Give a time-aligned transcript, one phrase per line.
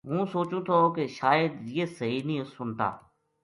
[0.09, 2.87] ہوں سوچوں تھو کہ شاید یہ صحیح نیہہ سُنتا